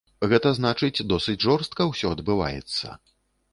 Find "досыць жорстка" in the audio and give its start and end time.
1.11-1.89